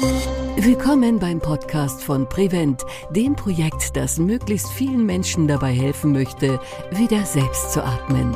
Willkommen 0.00 1.18
beim 1.18 1.40
Podcast 1.40 2.02
von 2.02 2.26
Prevent, 2.26 2.86
dem 3.10 3.36
Projekt, 3.36 3.94
das 3.96 4.18
möglichst 4.18 4.70
vielen 4.70 5.04
Menschen 5.04 5.46
dabei 5.46 5.72
helfen 5.72 6.12
möchte, 6.12 6.58
wieder 6.90 7.26
selbst 7.26 7.72
zu 7.72 7.84
atmen. 7.84 8.34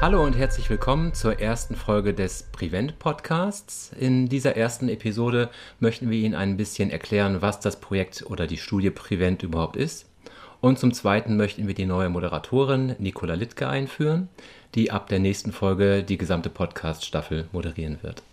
Hallo 0.00 0.24
und 0.24 0.36
herzlich 0.36 0.68
willkommen 0.70 1.14
zur 1.14 1.38
ersten 1.38 1.76
Folge 1.76 2.14
des 2.14 2.48
Prevent 2.50 2.98
Podcasts. 2.98 3.92
In 3.96 4.28
dieser 4.28 4.56
ersten 4.56 4.88
Episode 4.88 5.50
möchten 5.78 6.10
wir 6.10 6.18
Ihnen 6.18 6.34
ein 6.34 6.56
bisschen 6.56 6.90
erklären, 6.90 7.42
was 7.42 7.60
das 7.60 7.78
Projekt 7.78 8.24
oder 8.26 8.48
die 8.48 8.58
Studie 8.58 8.90
Prevent 8.90 9.44
überhaupt 9.44 9.76
ist. 9.76 10.06
Und 10.60 10.80
zum 10.80 10.92
Zweiten 10.92 11.36
möchten 11.36 11.68
wir 11.68 11.74
die 11.74 11.86
neue 11.86 12.08
Moderatorin 12.08 12.96
Nicola 12.98 13.34
Littke 13.34 13.68
einführen, 13.68 14.28
die 14.74 14.90
ab 14.90 15.08
der 15.08 15.20
nächsten 15.20 15.52
Folge 15.52 16.02
die 16.02 16.18
gesamte 16.18 16.50
Podcast-Staffel 16.50 17.46
moderieren 17.52 17.98
wird. 18.02 18.24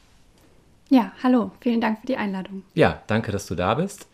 Ja, 0.89 1.11
hallo, 1.21 1.51
vielen 1.59 1.81
Dank 1.81 1.99
für 1.99 2.07
die 2.07 2.17
Einladung. 2.17 2.63
Ja, 2.73 3.01
danke, 3.07 3.31
dass 3.31 3.45
du 3.45 3.55
da 3.55 3.75
bist. 3.75 4.07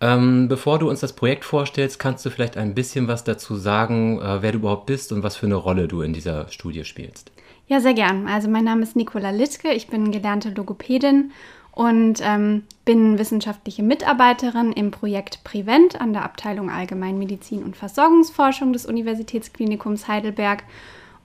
Ähm, 0.00 0.48
bevor 0.48 0.78
du 0.78 0.88
uns 0.88 1.00
das 1.00 1.12
Projekt 1.12 1.44
vorstellst, 1.44 1.98
kannst 1.98 2.24
du 2.24 2.30
vielleicht 2.30 2.56
ein 2.56 2.74
bisschen 2.74 3.08
was 3.08 3.24
dazu 3.24 3.56
sagen, 3.56 4.20
äh, 4.20 4.42
wer 4.42 4.52
du 4.52 4.58
überhaupt 4.58 4.86
bist 4.86 5.12
und 5.12 5.22
was 5.22 5.36
für 5.36 5.46
eine 5.46 5.56
Rolle 5.56 5.88
du 5.88 6.02
in 6.02 6.12
dieser 6.12 6.48
Studie 6.48 6.84
spielst. 6.84 7.32
Ja, 7.66 7.80
sehr 7.80 7.94
gern. 7.94 8.28
Also 8.28 8.48
mein 8.48 8.64
Name 8.64 8.82
ist 8.82 8.96
Nicola 8.96 9.30
Littke, 9.30 9.72
ich 9.72 9.88
bin 9.88 10.12
gelernte 10.12 10.50
Logopädin 10.50 11.32
und 11.72 12.20
ähm, 12.22 12.62
bin 12.84 13.18
wissenschaftliche 13.18 13.82
Mitarbeiterin 13.82 14.72
im 14.72 14.90
Projekt 14.90 15.44
Prevent 15.44 16.00
an 16.00 16.12
der 16.12 16.24
Abteilung 16.24 16.70
Allgemeinmedizin 16.70 17.62
und 17.62 17.76
Versorgungsforschung 17.76 18.72
des 18.72 18.86
Universitätsklinikums 18.86 20.08
Heidelberg 20.08 20.64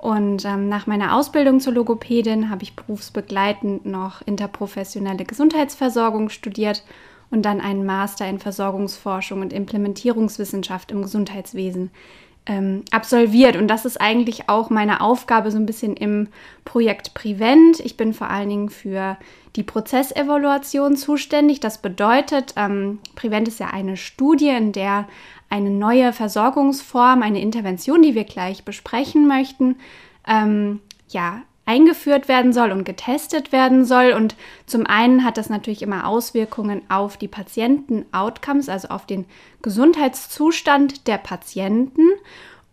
und 0.03 0.43
ähm, 0.43 0.67
nach 0.67 0.85
meiner 0.85 1.15
Ausbildung 1.15 1.61
zur 1.61 1.71
Logopädin 1.71 2.49
habe 2.49 2.63
ich 2.63 2.75
berufsbegleitend 2.75 3.85
noch 3.85 4.21
interprofessionelle 4.27 5.23
Gesundheitsversorgung 5.23 6.27
studiert 6.27 6.83
und 7.31 7.43
dann 7.43 7.61
einen 7.61 7.85
Master 7.85 8.27
in 8.27 8.37
Versorgungsforschung 8.37 9.39
und 9.39 9.53
Implementierungswissenschaft 9.53 10.91
im 10.91 11.03
Gesundheitswesen 11.03 11.89
ähm, 12.45 12.83
absolviert. 12.91 13.55
Und 13.55 13.69
das 13.69 13.85
ist 13.85 14.01
eigentlich 14.01 14.49
auch 14.49 14.69
meine 14.69 14.99
Aufgabe 14.99 15.51
so 15.51 15.57
ein 15.57 15.65
bisschen 15.65 15.95
im 15.95 16.27
Projekt 16.65 17.13
Prevent. 17.13 17.79
Ich 17.79 17.95
bin 17.95 18.13
vor 18.13 18.29
allen 18.29 18.49
Dingen 18.49 18.69
für 18.69 19.15
die 19.55 19.63
Prozessevaluation 19.63 20.97
zuständig. 20.97 21.61
Das 21.61 21.77
bedeutet, 21.77 22.55
ähm, 22.57 22.99
Prevent 23.15 23.47
ist 23.47 23.61
ja 23.61 23.67
eine 23.67 23.95
Studie, 23.95 24.49
in 24.49 24.73
der 24.73 25.07
eine 25.53 25.69
neue 25.69 26.13
Versorgungsform, 26.13 27.21
eine 27.21 27.39
Intervention, 27.39 28.01
die 28.01 28.15
wir 28.15 28.23
gleich 28.23 28.65
besprechen 28.65 29.27
möchten, 29.27 29.75
ähm, 30.27 30.79
ja, 31.09 31.43
eingeführt 31.65 32.27
werden 32.27 32.53
soll 32.53 32.71
und 32.71 32.85
getestet 32.85 33.51
werden 33.51 33.85
soll. 33.85 34.13
Und 34.13 34.35
zum 34.65 34.87
einen 34.87 35.23
hat 35.23 35.37
das 35.37 35.51
natürlich 35.51 35.83
immer 35.83 36.07
Auswirkungen 36.07 36.81
auf 36.89 37.17
die 37.17 37.27
Patienten-Outcomes, 37.27 38.67
also 38.67 38.87
auf 38.87 39.05
den 39.05 39.25
Gesundheitszustand 39.61 41.05
der 41.05 41.19
Patienten. 41.19 42.07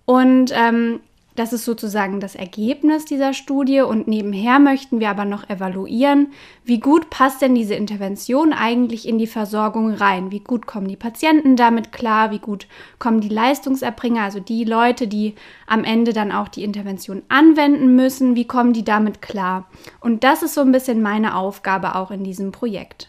Und 0.06 0.50
ähm, 0.54 1.00
das 1.40 1.54
ist 1.54 1.64
sozusagen 1.64 2.20
das 2.20 2.34
Ergebnis 2.34 3.06
dieser 3.06 3.32
Studie 3.32 3.80
und 3.80 4.06
nebenher 4.06 4.58
möchten 4.58 5.00
wir 5.00 5.08
aber 5.08 5.24
noch 5.24 5.48
evaluieren, 5.48 6.34
wie 6.66 6.80
gut 6.80 7.08
passt 7.08 7.40
denn 7.40 7.54
diese 7.54 7.74
Intervention 7.74 8.52
eigentlich 8.52 9.08
in 9.08 9.16
die 9.16 9.26
Versorgung 9.26 9.94
rein? 9.94 10.30
Wie 10.32 10.40
gut 10.40 10.66
kommen 10.66 10.86
die 10.86 10.98
Patienten 10.98 11.56
damit 11.56 11.92
klar? 11.92 12.30
Wie 12.30 12.40
gut 12.40 12.66
kommen 12.98 13.22
die 13.22 13.30
Leistungserbringer, 13.30 14.20
also 14.20 14.38
die 14.38 14.64
Leute, 14.64 15.08
die 15.08 15.34
am 15.66 15.82
Ende 15.82 16.12
dann 16.12 16.30
auch 16.30 16.48
die 16.48 16.62
Intervention 16.62 17.22
anwenden 17.30 17.96
müssen? 17.96 18.36
Wie 18.36 18.46
kommen 18.46 18.74
die 18.74 18.84
damit 18.84 19.22
klar? 19.22 19.66
Und 20.00 20.24
das 20.24 20.42
ist 20.42 20.52
so 20.52 20.60
ein 20.60 20.72
bisschen 20.72 21.00
meine 21.00 21.36
Aufgabe 21.36 21.94
auch 21.94 22.10
in 22.10 22.22
diesem 22.22 22.52
Projekt. 22.52 23.08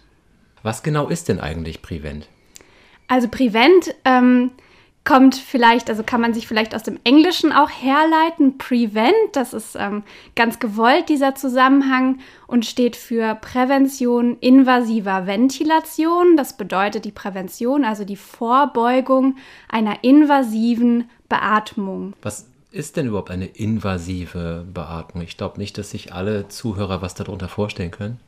Was 0.63 0.83
genau 0.83 1.09
ist 1.09 1.27
denn 1.27 1.41
eigentlich 1.41 1.81
Prevent? 1.81 2.29
Also 3.09 3.27
Prevent 3.27 3.93
ähm, 4.05 4.51
kommt 5.03 5.35
vielleicht, 5.35 5.89
also 5.89 6.03
kann 6.03 6.21
man 6.21 6.33
sich 6.33 6.47
vielleicht 6.47 6.75
aus 6.75 6.83
dem 6.83 6.99
Englischen 7.03 7.51
auch 7.51 7.69
herleiten. 7.69 8.57
Prevent, 8.57 9.13
das 9.33 9.53
ist 9.53 9.75
ähm, 9.75 10.03
ganz 10.35 10.59
gewollt, 10.59 11.09
dieser 11.09 11.33
Zusammenhang, 11.33 12.19
und 12.47 12.65
steht 12.65 12.95
für 12.95 13.35
Prävention 13.35 14.37
invasiver 14.39 15.25
Ventilation. 15.25 16.37
Das 16.37 16.55
bedeutet 16.55 17.05
die 17.05 17.11
Prävention, 17.11 17.83
also 17.83 18.03
die 18.05 18.15
Vorbeugung 18.15 19.37
einer 19.69 20.03
invasiven 20.03 21.09
Beatmung. 21.29 22.13
Was 22.21 22.47
ist 22.71 22.95
denn 22.95 23.07
überhaupt 23.07 23.31
eine 23.31 23.47
invasive 23.47 24.65
Beatmung? 24.71 25.23
Ich 25.23 25.37
glaube 25.37 25.59
nicht, 25.59 25.77
dass 25.77 25.91
sich 25.91 26.13
alle 26.13 26.47
Zuhörer 26.47 27.01
was 27.01 27.15
darunter 27.15 27.49
vorstellen 27.49 27.91
können. 27.91 28.19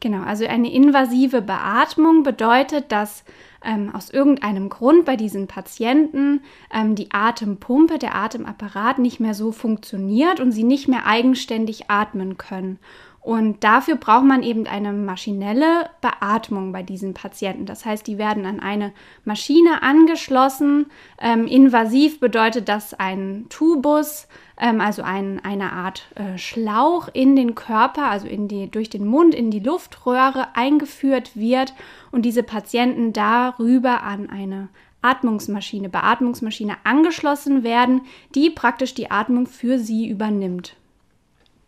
Genau, 0.00 0.22
also 0.22 0.46
eine 0.46 0.72
invasive 0.72 1.42
Beatmung 1.42 2.22
bedeutet, 2.22 2.90
dass 2.90 3.22
ähm, 3.62 3.94
aus 3.94 4.08
irgendeinem 4.08 4.70
Grund 4.70 5.04
bei 5.04 5.16
diesen 5.16 5.46
Patienten 5.46 6.40
ähm, 6.72 6.94
die 6.94 7.10
Atempumpe, 7.12 7.98
der 7.98 8.14
Atemapparat 8.14 8.98
nicht 8.98 9.20
mehr 9.20 9.34
so 9.34 9.52
funktioniert 9.52 10.40
und 10.40 10.52
sie 10.52 10.64
nicht 10.64 10.88
mehr 10.88 11.06
eigenständig 11.06 11.90
atmen 11.90 12.38
können. 12.38 12.78
Und 13.22 13.62
dafür 13.64 13.96
braucht 13.96 14.24
man 14.24 14.42
eben 14.42 14.66
eine 14.66 14.94
maschinelle 14.94 15.90
Beatmung 16.00 16.72
bei 16.72 16.82
diesen 16.82 17.12
Patienten. 17.12 17.66
Das 17.66 17.84
heißt, 17.84 18.06
die 18.06 18.16
werden 18.16 18.46
an 18.46 18.60
eine 18.60 18.92
Maschine 19.26 19.82
angeschlossen. 19.82 20.86
Ähm, 21.20 21.46
invasiv 21.46 22.18
bedeutet 22.18 22.70
das 22.70 22.94
ein 22.94 23.44
Tubus, 23.50 24.26
ähm, 24.58 24.80
also 24.80 25.02
ein, 25.02 25.38
eine 25.44 25.70
Art 25.72 26.06
äh, 26.14 26.38
Schlauch 26.38 27.08
in 27.12 27.36
den 27.36 27.54
Körper, 27.54 28.10
also 28.10 28.26
in 28.26 28.48
die, 28.48 28.70
durch 28.70 28.88
den 28.88 29.06
Mund 29.06 29.34
in 29.34 29.50
die 29.50 29.60
Luftröhre 29.60 30.48
eingeführt 30.54 31.36
wird 31.36 31.74
und 32.10 32.22
diese 32.22 32.42
Patienten 32.42 33.12
darüber 33.12 34.02
an 34.02 34.30
eine 34.30 34.70
Atmungsmaschine, 35.02 35.90
Beatmungsmaschine 35.90 36.76
angeschlossen 36.84 37.64
werden, 37.64 38.02
die 38.34 38.48
praktisch 38.48 38.94
die 38.94 39.10
Atmung 39.10 39.46
für 39.46 39.78
sie 39.78 40.08
übernimmt. 40.08 40.76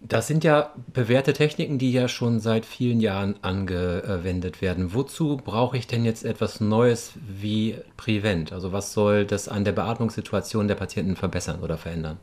Das 0.04 0.26
sind 0.26 0.42
ja 0.42 0.72
bewährte 0.92 1.32
Techniken, 1.32 1.78
die 1.78 1.92
ja 1.92 2.08
schon 2.08 2.40
seit 2.40 2.66
vielen 2.66 3.00
Jahren 3.00 3.36
angewendet 3.42 4.60
werden. 4.60 4.94
Wozu 4.94 5.36
brauche 5.36 5.76
ich 5.76 5.86
denn 5.86 6.04
jetzt 6.04 6.24
etwas 6.24 6.60
Neues 6.60 7.12
wie 7.24 7.76
Prevent? 7.96 8.52
Also 8.52 8.72
was 8.72 8.92
soll 8.92 9.24
das 9.24 9.48
an 9.48 9.64
der 9.64 9.72
Beatmungssituation 9.72 10.66
der 10.66 10.74
Patienten 10.74 11.14
verbessern 11.14 11.60
oder 11.62 11.78
verändern? 11.78 12.18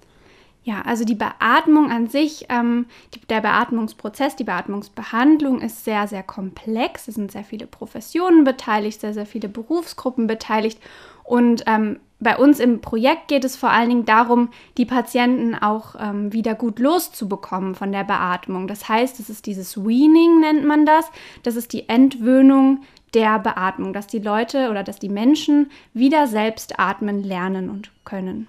Ja, 0.63 0.81
also 0.81 1.06
die 1.06 1.16
Beatmung 1.16 1.89
an 1.89 2.07
sich, 2.07 2.45
ähm, 2.50 2.88
die, 3.16 3.22
der 3.22 3.39
Beatmungsprozess, 3.39 4.35
die 4.35 4.44
Beatmungsbehandlung 4.44 5.62
ist 5.62 5.85
sehr, 5.85 6.06
sehr 6.07 6.22
komplex. 6.22 7.07
Es 7.07 7.16
sind 7.16 7.31
sehr 7.31 7.45
viele 7.45 7.66
Professionen 7.66 8.44
beteiligt, 8.44 9.00
sehr, 9.00 9.13
sehr 9.13 9.25
viele 9.25 9.47
Berufsgruppen 9.47 10.28
beteiligt. 10.28 10.79
Und 11.23 11.63
ähm, 11.66 12.00
bei 12.19 12.38
uns 12.38 12.59
im 12.59 12.81
Projekt 12.81 13.30
geht 13.30 13.46
es 13.46 13.56
vor 13.56 13.69
allen 13.69 13.90
Dingen 13.90 14.06
darum, 14.06 14.50
die 14.78 14.85
Patienten 14.85 15.56
auch 15.56 15.96
ähm, 15.97 16.34
wieder 16.34 16.53
gut 16.53 16.80
loszubekommen 16.80 17.75
von 17.75 17.91
der 17.91 18.03
Beatmung. 18.03 18.68
Das 18.68 18.90
heißt, 18.90 19.19
es 19.19 19.30
ist 19.30 19.46
dieses 19.46 19.78
Weaning, 19.78 20.41
nennt 20.41 20.66
man 20.66 20.85
das. 20.85 21.09
Das 21.44 21.56
ist 21.56 21.72
die 21.72 21.88
Entwöhnung 21.88 22.81
der 23.13 23.40
Beatmung, 23.40 23.94
dass 23.94 24.07
die 24.07 24.19
Leute 24.19 24.69
oder 24.69 24.84
dass 24.84 25.00
die 25.00 25.09
Menschen 25.09 25.72
wieder 25.94 26.28
selbst 26.28 26.78
atmen 26.78 27.24
lernen 27.24 27.69
und 27.69 27.90
können. 28.03 28.47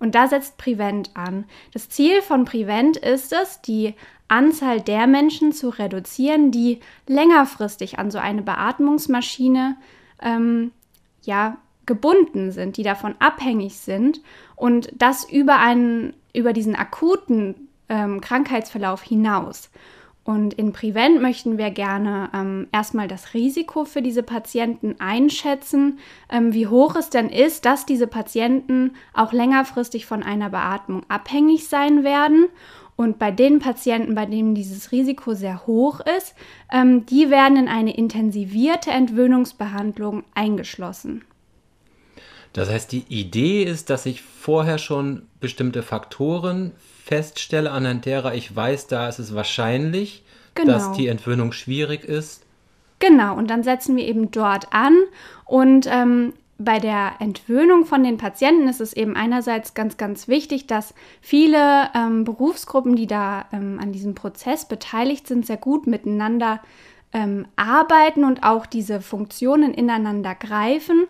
Und 0.00 0.16
da 0.16 0.26
setzt 0.26 0.58
Prevent 0.58 1.10
an. 1.14 1.44
Das 1.72 1.88
Ziel 1.88 2.22
von 2.22 2.44
Prevent 2.44 2.96
ist 2.96 3.32
es, 3.32 3.62
die 3.62 3.94
Anzahl 4.26 4.80
der 4.80 5.06
Menschen 5.06 5.52
zu 5.52 5.68
reduzieren, 5.68 6.50
die 6.50 6.80
längerfristig 7.06 8.00
an 8.00 8.10
so 8.10 8.18
eine 8.18 8.42
Beatmungsmaschine 8.42 9.76
ähm, 10.20 10.72
ja, 11.22 11.58
gebunden 11.86 12.50
sind, 12.50 12.76
die 12.76 12.82
davon 12.82 13.14
abhängig 13.18 13.76
sind 13.78 14.20
und 14.56 14.90
das 14.94 15.30
über 15.30 15.58
einen, 15.58 16.14
über 16.34 16.52
diesen 16.52 16.74
akuten 16.74 17.68
ähm, 17.88 18.20
Krankheitsverlauf 18.20 19.02
hinaus. 19.02 19.70
Und 20.24 20.54
in 20.54 20.72
Prevent 20.72 21.20
möchten 21.20 21.58
wir 21.58 21.70
gerne 21.70 22.30
ähm, 22.32 22.68
erstmal 22.70 23.08
das 23.08 23.34
Risiko 23.34 23.84
für 23.84 24.02
diese 24.02 24.22
Patienten 24.22 24.94
einschätzen, 25.00 25.98
ähm, 26.30 26.54
wie 26.54 26.68
hoch 26.68 26.94
es 26.94 27.10
denn 27.10 27.28
ist, 27.28 27.64
dass 27.64 27.86
diese 27.86 28.06
Patienten 28.06 28.92
auch 29.14 29.32
längerfristig 29.32 30.06
von 30.06 30.22
einer 30.22 30.48
Beatmung 30.48 31.02
abhängig 31.08 31.68
sein 31.68 32.04
werden. 32.04 32.46
Und 32.94 33.18
bei 33.18 33.32
den 33.32 33.58
Patienten, 33.58 34.14
bei 34.14 34.26
denen 34.26 34.54
dieses 34.54 34.92
Risiko 34.92 35.34
sehr 35.34 35.66
hoch 35.66 35.98
ist, 36.16 36.36
ähm, 36.72 37.04
die 37.06 37.30
werden 37.30 37.58
in 37.58 37.68
eine 37.68 37.96
intensivierte 37.96 38.92
Entwöhnungsbehandlung 38.92 40.22
eingeschlossen. 40.34 41.24
Das 42.52 42.68
heißt, 42.68 42.92
die 42.92 43.04
Idee 43.08 43.62
ist, 43.62 43.90
dass 43.90 44.06
ich 44.06 44.22
vorher 44.22 44.78
schon 44.78 45.22
bestimmte 45.40 45.82
Faktoren 45.82 46.72
feststelle, 47.04 47.70
anhand 47.70 48.04
derer 48.04 48.34
ich 48.34 48.54
weiß, 48.54 48.86
da 48.88 49.08
ist 49.08 49.18
es 49.18 49.34
wahrscheinlich, 49.34 50.22
genau. 50.54 50.72
dass 50.72 50.92
die 50.92 51.08
Entwöhnung 51.08 51.52
schwierig 51.52 52.04
ist. 52.04 52.44
Genau, 52.98 53.36
und 53.36 53.50
dann 53.50 53.62
setzen 53.64 53.96
wir 53.96 54.06
eben 54.06 54.30
dort 54.30 54.72
an 54.72 54.96
und 55.44 55.86
ähm, 55.90 56.34
bei 56.58 56.78
der 56.78 57.14
Entwöhnung 57.18 57.86
von 57.86 58.04
den 58.04 58.18
Patienten 58.18 58.68
ist 58.68 58.80
es 58.80 58.92
eben 58.92 59.16
einerseits 59.16 59.74
ganz, 59.74 59.96
ganz 59.96 60.28
wichtig, 60.28 60.66
dass 60.66 60.94
viele 61.20 61.88
ähm, 61.94 62.24
Berufsgruppen, 62.24 62.94
die 62.94 63.06
da 63.08 63.46
ähm, 63.52 63.80
an 63.82 63.90
diesem 63.90 64.14
Prozess 64.14 64.66
beteiligt 64.66 65.26
sind, 65.26 65.44
sehr 65.44 65.56
gut 65.56 65.86
miteinander 65.86 66.60
ähm, 67.12 67.46
arbeiten 67.56 68.24
und 68.24 68.44
auch 68.44 68.66
diese 68.66 69.00
Funktionen 69.00 69.74
ineinander 69.74 70.34
greifen. 70.34 71.06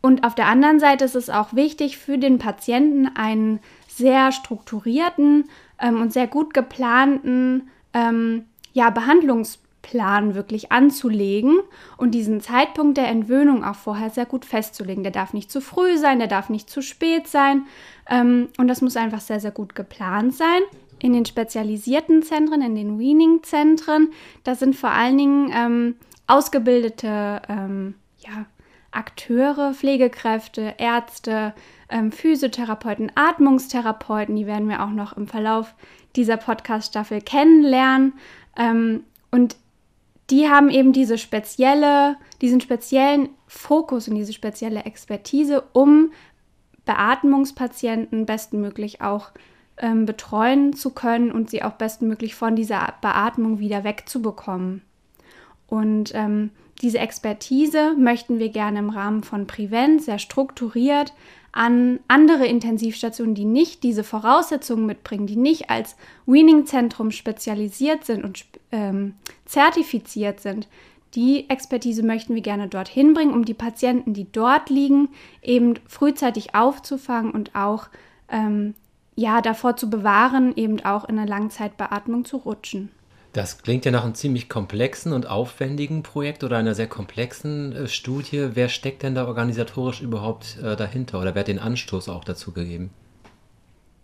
Und 0.00 0.24
auf 0.24 0.34
der 0.34 0.46
anderen 0.46 0.80
Seite 0.80 1.04
ist 1.04 1.16
es 1.16 1.30
auch 1.30 1.54
wichtig 1.54 1.98
für 1.98 2.18
den 2.18 2.38
Patienten 2.38 3.08
einen 3.14 3.60
sehr 3.88 4.32
strukturierten 4.32 5.48
ähm, 5.80 6.00
und 6.00 6.12
sehr 6.12 6.26
gut 6.26 6.54
geplanten 6.54 7.68
ähm, 7.92 8.44
ja, 8.72 8.90
Behandlungsplan 8.90 9.68
Plan 9.82 10.34
wirklich 10.34 10.70
anzulegen 10.70 11.60
und 11.96 12.10
diesen 12.10 12.40
Zeitpunkt 12.40 12.98
der 12.98 13.08
Entwöhnung 13.08 13.64
auch 13.64 13.74
vorher 13.74 14.10
sehr 14.10 14.26
gut 14.26 14.44
festzulegen. 14.44 15.02
Der 15.02 15.12
darf 15.12 15.32
nicht 15.32 15.50
zu 15.50 15.60
früh 15.60 15.96
sein, 15.96 16.18
der 16.18 16.28
darf 16.28 16.50
nicht 16.50 16.68
zu 16.68 16.82
spät 16.82 17.26
sein 17.26 17.62
ähm, 18.08 18.48
und 18.58 18.68
das 18.68 18.82
muss 18.82 18.96
einfach 18.96 19.20
sehr, 19.20 19.40
sehr 19.40 19.50
gut 19.50 19.74
geplant 19.74 20.34
sein. 20.34 20.60
In 21.00 21.12
den 21.12 21.24
spezialisierten 21.24 22.22
Zentren, 22.22 22.60
in 22.60 22.74
den 22.74 22.98
Weaning-Zentren, 22.98 24.08
da 24.44 24.56
sind 24.56 24.74
vor 24.74 24.90
allen 24.90 25.16
Dingen 25.16 25.52
ähm, 25.54 25.94
ausgebildete 26.26 27.40
ähm, 27.48 27.94
ja, 28.18 28.46
Akteure, 28.90 29.74
Pflegekräfte, 29.74 30.74
Ärzte, 30.78 31.54
ähm, 31.88 32.12
Physiotherapeuten, 32.12 33.12
Atmungstherapeuten, 33.14 34.36
die 34.36 34.46
werden 34.46 34.68
wir 34.68 34.82
auch 34.82 34.90
noch 34.90 35.16
im 35.16 35.26
Verlauf 35.26 35.74
dieser 36.16 36.36
Podcast-Staffel 36.36 37.20
kennenlernen. 37.20 38.14
Ähm, 38.56 39.04
und 39.30 39.56
die 40.30 40.48
haben 40.48 40.68
eben 40.68 40.92
diese 40.92 41.18
spezielle, 41.18 42.16
diesen 42.40 42.60
speziellen 42.60 43.30
Fokus 43.46 44.08
und 44.08 44.14
diese 44.14 44.32
spezielle 44.32 44.84
Expertise, 44.84 45.64
um 45.72 46.12
Beatmungspatienten 46.84 48.26
bestmöglich 48.26 49.00
auch 49.00 49.30
ähm, 49.78 50.06
betreuen 50.06 50.72
zu 50.74 50.90
können 50.90 51.30
und 51.30 51.50
sie 51.50 51.62
auch 51.62 51.72
bestmöglich 51.72 52.34
von 52.34 52.56
dieser 52.56 52.94
Beatmung 53.00 53.58
wieder 53.58 53.84
wegzubekommen. 53.84 54.82
Und 55.66 56.12
ähm, 56.14 56.50
diese 56.80 56.98
Expertise 56.98 57.94
möchten 57.96 58.38
wir 58.38 58.50
gerne 58.50 58.78
im 58.78 58.90
Rahmen 58.90 59.22
von 59.22 59.46
Prevent 59.46 60.02
sehr 60.02 60.18
strukturiert 60.18 61.12
an 61.50 61.98
andere 62.08 62.46
Intensivstationen, 62.46 63.34
die 63.34 63.44
nicht 63.44 63.82
diese 63.82 64.04
Voraussetzungen 64.04 64.86
mitbringen, 64.86 65.26
die 65.26 65.36
nicht 65.36 65.70
als 65.70 65.96
Weaning-Zentrum 66.26 67.10
spezialisiert 67.10 68.04
sind 68.04 68.22
und 68.22 68.44
ähm, 68.70 69.14
zertifiziert 69.44 70.40
sind. 70.40 70.68
Die 71.14 71.48
Expertise 71.48 72.02
möchten 72.02 72.34
wir 72.34 72.42
gerne 72.42 72.68
dorthin 72.68 73.14
bringen, 73.14 73.32
um 73.32 73.44
die 73.44 73.54
Patienten, 73.54 74.12
die 74.12 74.30
dort 74.30 74.68
liegen, 74.70 75.08
eben 75.42 75.74
frühzeitig 75.86 76.54
aufzufangen 76.54 77.32
und 77.32 77.54
auch 77.54 77.88
ähm, 78.28 78.74
ja, 79.16 79.40
davor 79.40 79.76
zu 79.76 79.90
bewahren, 79.90 80.54
eben 80.54 80.84
auch 80.84 81.08
in 81.08 81.18
eine 81.18 81.28
Langzeitbeatmung 81.28 82.24
zu 82.24 82.36
rutschen. 82.36 82.90
Das 83.32 83.62
klingt 83.62 83.84
ja 83.84 83.90
nach 83.90 84.04
einem 84.04 84.14
ziemlich 84.14 84.48
komplexen 84.48 85.12
und 85.12 85.26
aufwendigen 85.26 86.02
Projekt 86.02 86.44
oder 86.44 86.56
einer 86.56 86.74
sehr 86.74 86.88
komplexen 86.88 87.72
äh, 87.72 87.88
Studie. 87.88 88.50
Wer 88.54 88.68
steckt 88.68 89.02
denn 89.02 89.14
da 89.14 89.26
organisatorisch 89.26 90.00
überhaupt 90.00 90.58
äh, 90.62 90.76
dahinter 90.76 91.20
oder 91.20 91.34
wer 91.34 91.40
hat 91.40 91.48
den 91.48 91.58
Anstoß 91.58 92.08
auch 92.08 92.24
dazu 92.24 92.52
gegeben? 92.52 92.90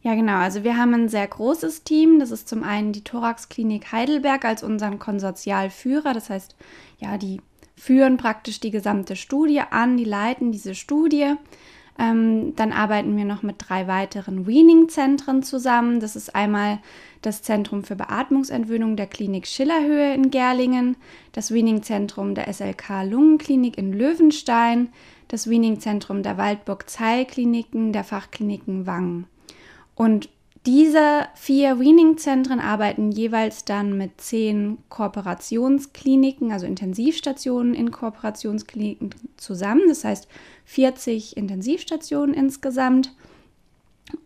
Ja, 0.03 0.15
genau. 0.15 0.37
Also 0.37 0.65
wir 0.65 0.77
haben 0.77 0.93
ein 0.93 1.09
sehr 1.09 1.27
großes 1.27 1.83
Team. 1.85 2.21
Das 2.21 2.31
ist 2.31 2.47
zum 2.47 2.63
einen 2.63 2.93
die 2.93 3.03
Thoraxklinik 3.03 3.91
Heidelberg 3.91 4.45
als 4.45 4.63
unseren 4.63 4.99
Konsortialführer. 4.99 6.13
Das 6.13 6.29
heißt, 6.29 6.55
ja, 6.99 7.17
die 7.17 7.41
führen 7.75 8.19
praktisch 8.19 8.61
die 8.61 8.71
gesamte 8.71 9.17
Studie 9.17 9.63
an, 9.71 9.97
die 9.97 10.05
leiten 10.05 10.53
diese 10.53 10.75
Studie. 10.75 11.35
Ähm, 11.99 12.57
dann 12.57 12.73
arbeiten 12.73 13.17
wir 13.17 13.25
noch 13.25 13.43
mit 13.43 13.57
drei 13.59 13.87
weiteren 13.87 14.47
Weaning-Zentren 14.47 15.43
zusammen. 15.43 16.01
Das 16.01 16.17
ist 16.17 16.35
einmal 16.35 16.81
das 17.23 17.43
Zentrum 17.43 17.85
für 17.85 17.97
Beatmungsentwöhnung 17.97 18.97
der 18.97 19.07
Klinik 19.07 19.47
Schillerhöhe 19.47 20.13
in 20.13 20.31
Gerlingen, 20.31 20.97
das 21.33 21.53
Weaning-Zentrum 21.53 22.35
der 22.35 22.53
SLK 22.53 23.05
Lungenklinik 23.05 23.79
in 23.79 23.93
Löwenstein, 23.93 24.89
das 25.29 25.49
Weaning-Zentrum 25.49 26.23
der 26.23 26.37
Waldburg-Zeil-Kliniken 26.37 27.93
der 27.93 28.05
Fachkliniken 28.05 28.87
Wangen. 28.87 29.27
Und 29.95 30.29
diese 30.67 31.27
vier 31.35 31.79
Weaning-Zentren 31.79 32.59
arbeiten 32.59 33.11
jeweils 33.11 33.67
dann 33.67 33.99
mit 33.99 34.19
zehn 34.21 34.79
Kooperationskliniken, 34.89 36.53
also 36.53 36.65
Intensivstationen 36.65 37.75
in 37.75 37.91
Kooperationskliniken 37.91 39.11
zusammen. 39.37 39.83
Das 39.89 40.05
heißt 40.05 40.27
40 40.65 41.37
Intensivstationen 41.37 42.35
insgesamt. 42.35 43.15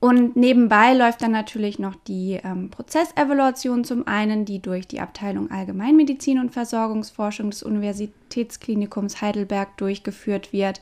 Und 0.00 0.36
nebenbei 0.36 0.94
läuft 0.94 1.22
dann 1.22 1.32
natürlich 1.32 1.78
noch 1.78 1.94
die 1.94 2.38
ähm, 2.44 2.70
Prozessevaluation 2.70 3.84
zum 3.84 4.06
einen, 4.06 4.44
die 4.44 4.60
durch 4.60 4.86
die 4.86 5.00
Abteilung 5.00 5.50
Allgemeinmedizin 5.50 6.38
und 6.38 6.52
Versorgungsforschung 6.52 7.50
des 7.50 7.62
Universitätsklinikums 7.62 9.20
Heidelberg 9.20 9.76
durchgeführt 9.76 10.52
wird. 10.52 10.80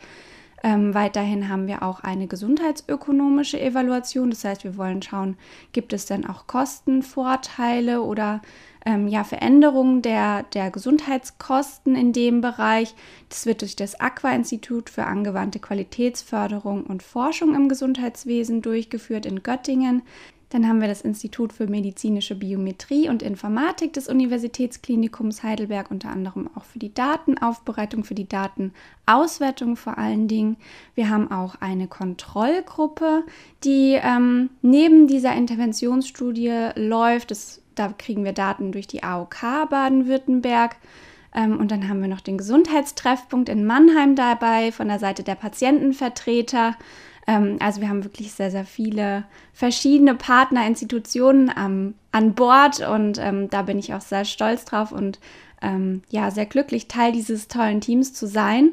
Ähm, 0.62 0.94
weiterhin 0.94 1.48
haben 1.48 1.66
wir 1.66 1.82
auch 1.82 2.00
eine 2.00 2.26
gesundheitsökonomische 2.26 3.60
Evaluation. 3.60 4.30
Das 4.30 4.44
heißt, 4.44 4.64
wir 4.64 4.76
wollen 4.76 5.02
schauen, 5.02 5.36
gibt 5.72 5.92
es 5.92 6.06
denn 6.06 6.26
auch 6.26 6.46
Kostenvorteile 6.46 8.02
oder 8.02 8.40
ähm, 8.86 9.08
ja, 9.08 9.24
Veränderungen 9.24 10.00
der, 10.00 10.44
der 10.54 10.70
Gesundheitskosten 10.70 11.96
in 11.96 12.12
dem 12.12 12.40
Bereich. 12.40 12.94
Das 13.28 13.44
wird 13.44 13.60
durch 13.60 13.76
das 13.76 14.00
Aqua-Institut 14.00 14.88
für 14.88 15.04
angewandte 15.04 15.58
Qualitätsförderung 15.58 16.84
und 16.84 17.02
Forschung 17.02 17.54
im 17.54 17.68
Gesundheitswesen 17.68 18.62
durchgeführt 18.62 19.26
in 19.26 19.42
Göttingen. 19.42 20.02
Dann 20.50 20.68
haben 20.68 20.80
wir 20.80 20.86
das 20.86 21.00
Institut 21.00 21.52
für 21.52 21.66
medizinische 21.66 22.36
Biometrie 22.36 23.08
und 23.08 23.22
Informatik 23.22 23.92
des 23.92 24.08
Universitätsklinikums 24.08 25.42
Heidelberg, 25.42 25.90
unter 25.90 26.10
anderem 26.10 26.48
auch 26.54 26.62
für 26.62 26.78
die 26.78 26.94
Datenaufbereitung, 26.94 28.04
für 28.04 28.14
die 28.14 28.28
Datenauswertung 28.28 29.74
vor 29.74 29.98
allen 29.98 30.28
Dingen. 30.28 30.56
Wir 30.94 31.10
haben 31.10 31.32
auch 31.32 31.56
eine 31.60 31.88
Kontrollgruppe, 31.88 33.24
die 33.64 33.98
ähm, 34.00 34.50
neben 34.62 35.08
dieser 35.08 35.34
Interventionsstudie 35.34 36.70
läuft. 36.76 37.32
Das, 37.32 37.60
da 37.74 37.88
kriegen 37.88 38.24
wir 38.24 38.32
Daten 38.32 38.70
durch 38.70 38.86
die 38.86 39.02
AOK 39.02 39.68
Baden-Württemberg. 39.68 40.76
Ähm, 41.34 41.58
und 41.58 41.72
dann 41.72 41.88
haben 41.88 42.00
wir 42.00 42.08
noch 42.08 42.20
den 42.20 42.38
Gesundheitstreffpunkt 42.38 43.48
in 43.48 43.64
Mannheim 43.64 44.14
dabei 44.14 44.70
von 44.70 44.86
der 44.86 45.00
Seite 45.00 45.24
der 45.24 45.34
Patientenvertreter. 45.34 46.76
Ähm, 47.26 47.56
also 47.60 47.80
wir 47.80 47.88
haben 47.88 48.04
wirklich 48.04 48.32
sehr, 48.32 48.50
sehr 48.50 48.64
viele 48.64 49.24
verschiedene 49.52 50.14
Partnerinstitutionen 50.14 51.52
ähm, 51.58 51.94
an 52.12 52.34
Bord 52.34 52.80
und 52.80 53.18
ähm, 53.18 53.50
da 53.50 53.62
bin 53.62 53.78
ich 53.78 53.94
auch 53.94 54.00
sehr 54.00 54.24
stolz 54.24 54.64
drauf 54.64 54.92
und 54.92 55.18
ähm, 55.62 56.02
ja, 56.08 56.30
sehr 56.30 56.46
glücklich, 56.46 56.88
Teil 56.88 57.12
dieses 57.12 57.48
tollen 57.48 57.80
Teams 57.80 58.12
zu 58.12 58.26
sein. 58.26 58.72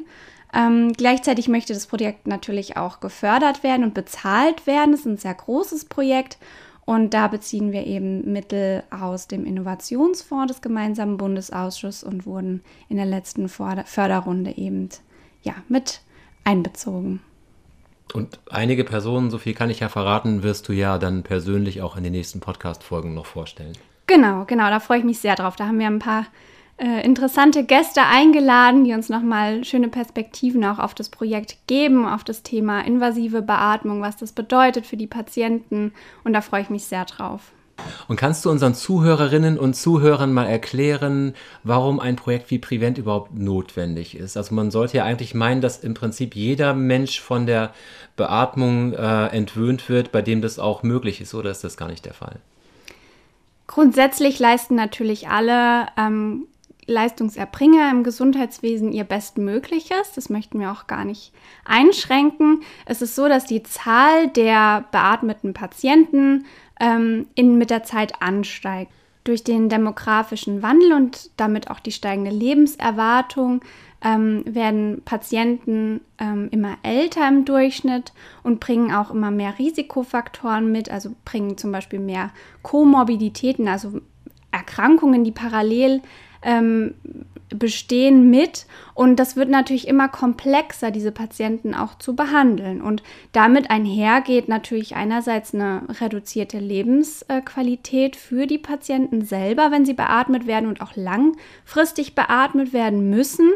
Ähm, 0.52 0.92
gleichzeitig 0.92 1.48
möchte 1.48 1.74
das 1.74 1.86
Projekt 1.86 2.26
natürlich 2.26 2.76
auch 2.76 3.00
gefördert 3.00 3.62
werden 3.62 3.84
und 3.84 3.94
bezahlt 3.94 4.66
werden. 4.66 4.94
Es 4.94 5.00
ist 5.00 5.06
ein 5.06 5.16
sehr 5.16 5.34
großes 5.34 5.86
Projekt 5.86 6.38
und 6.84 7.14
da 7.14 7.28
beziehen 7.28 7.72
wir 7.72 7.86
eben 7.86 8.30
Mittel 8.30 8.84
aus 8.90 9.26
dem 9.26 9.46
Innovationsfonds 9.46 10.52
des 10.52 10.62
gemeinsamen 10.62 11.16
Bundesausschusses 11.16 12.04
und 12.04 12.26
wurden 12.26 12.62
in 12.88 12.98
der 12.98 13.06
letzten 13.06 13.48
Förderrunde 13.48 14.56
eben 14.56 14.90
ja, 15.42 15.54
mit 15.68 16.02
einbezogen. 16.44 17.20
Und 18.12 18.38
einige 18.50 18.84
Personen, 18.84 19.30
so 19.30 19.38
viel 19.38 19.54
kann 19.54 19.70
ich 19.70 19.80
ja 19.80 19.88
verraten, 19.88 20.42
wirst 20.42 20.68
du 20.68 20.72
ja 20.72 20.98
dann 20.98 21.22
persönlich 21.22 21.82
auch 21.82 21.96
in 21.96 22.04
den 22.04 22.12
nächsten 22.12 22.40
Podcast-Folgen 22.40 23.14
noch 23.14 23.26
vorstellen. 23.26 23.72
Genau, 24.06 24.44
genau, 24.44 24.68
da 24.68 24.80
freue 24.80 24.98
ich 24.98 25.04
mich 25.04 25.18
sehr 25.18 25.34
drauf. 25.34 25.56
Da 25.56 25.66
haben 25.66 25.78
wir 25.78 25.86
ein 25.86 25.98
paar 25.98 26.26
äh, 26.76 27.04
interessante 27.04 27.64
Gäste 27.64 28.02
eingeladen, 28.02 28.84
die 28.84 28.92
uns 28.92 29.08
nochmal 29.08 29.64
schöne 29.64 29.88
Perspektiven 29.88 30.64
auch 30.64 30.78
auf 30.78 30.94
das 30.94 31.08
Projekt 31.08 31.56
geben, 31.66 32.06
auf 32.06 32.24
das 32.24 32.42
Thema 32.42 32.80
invasive 32.80 33.42
Beatmung, 33.42 34.02
was 34.02 34.16
das 34.16 34.32
bedeutet 34.32 34.86
für 34.86 34.96
die 34.96 35.06
Patienten. 35.06 35.92
Und 36.24 36.34
da 36.34 36.40
freue 36.40 36.62
ich 36.62 36.70
mich 36.70 36.84
sehr 36.84 37.06
drauf. 37.06 37.53
Und 38.08 38.16
kannst 38.16 38.44
du 38.44 38.50
unseren 38.50 38.74
Zuhörerinnen 38.74 39.58
und 39.58 39.74
Zuhörern 39.74 40.32
mal 40.32 40.46
erklären, 40.46 41.34
warum 41.62 42.00
ein 42.00 42.16
Projekt 42.16 42.50
wie 42.50 42.58
Prevent 42.58 42.98
überhaupt 42.98 43.34
notwendig 43.34 44.16
ist? 44.16 44.36
Also 44.36 44.54
man 44.54 44.70
sollte 44.70 44.98
ja 44.98 45.04
eigentlich 45.04 45.34
meinen, 45.34 45.60
dass 45.60 45.82
im 45.82 45.94
Prinzip 45.94 46.34
jeder 46.34 46.74
Mensch 46.74 47.20
von 47.20 47.46
der 47.46 47.72
Beatmung 48.16 48.92
äh, 48.92 49.26
entwöhnt 49.26 49.88
wird, 49.88 50.12
bei 50.12 50.22
dem 50.22 50.42
das 50.42 50.58
auch 50.58 50.82
möglich 50.82 51.20
ist, 51.20 51.34
oder 51.34 51.50
ist 51.50 51.64
das 51.64 51.76
gar 51.76 51.88
nicht 51.88 52.04
der 52.04 52.14
Fall? 52.14 52.36
Grundsätzlich 53.66 54.38
leisten 54.38 54.74
natürlich 54.74 55.28
alle 55.28 55.86
ähm, 55.96 56.46
Leistungserbringer 56.86 57.90
im 57.90 58.04
Gesundheitswesen 58.04 58.92
ihr 58.92 59.04
Bestmögliches. 59.04 60.12
Das 60.14 60.28
möchten 60.28 60.60
wir 60.60 60.70
auch 60.70 60.86
gar 60.86 61.04
nicht 61.04 61.32
einschränken. 61.64 62.62
Es 62.84 63.02
ist 63.02 63.14
so, 63.14 63.28
dass 63.28 63.46
die 63.46 63.62
Zahl 63.62 64.28
der 64.28 64.84
beatmeten 64.92 65.54
Patienten 65.54 66.44
ähm, 66.80 67.26
in, 67.34 67.58
mit 67.58 67.70
der 67.70 67.84
Zeit 67.84 68.20
ansteigt. 68.20 68.90
durch 69.24 69.42
den 69.42 69.70
demografischen 69.70 70.62
Wandel 70.62 70.92
und 70.92 71.30
damit 71.38 71.70
auch 71.70 71.80
die 71.80 71.92
steigende 71.92 72.30
Lebenserwartung 72.30 73.62
ähm, 74.04 74.44
werden 74.44 75.00
Patienten 75.04 76.02
ähm, 76.18 76.48
immer 76.50 76.76
älter 76.82 77.26
im 77.26 77.46
Durchschnitt 77.46 78.12
und 78.42 78.60
bringen 78.60 78.92
auch 78.92 79.10
immer 79.10 79.30
mehr 79.30 79.58
Risikofaktoren 79.58 80.70
mit, 80.70 80.90
also 80.90 81.14
bringen 81.24 81.56
zum 81.56 81.72
Beispiel 81.72 82.00
mehr 82.00 82.30
Komorbiditäten, 82.62 83.66
also 83.66 84.00
Erkrankungen, 84.52 85.24
die 85.24 85.32
parallel 85.32 86.02
ähm, 86.44 86.94
bestehen 87.48 88.30
mit. 88.30 88.66
Und 88.94 89.16
das 89.16 89.36
wird 89.36 89.48
natürlich 89.48 89.88
immer 89.88 90.08
komplexer, 90.08 90.90
diese 90.90 91.12
Patienten 91.12 91.74
auch 91.74 91.98
zu 91.98 92.14
behandeln. 92.14 92.80
Und 92.80 93.02
damit 93.32 93.70
einhergeht 93.70 94.48
natürlich 94.48 94.96
einerseits 94.96 95.54
eine 95.54 95.82
reduzierte 96.00 96.58
Lebensqualität 96.58 98.16
für 98.16 98.46
die 98.46 98.58
Patienten 98.58 99.24
selber, 99.24 99.70
wenn 99.70 99.84
sie 99.84 99.94
beatmet 99.94 100.46
werden 100.46 100.68
und 100.68 100.80
auch 100.80 100.96
langfristig 100.96 102.14
beatmet 102.14 102.72
werden 102.72 103.10
müssen. 103.10 103.50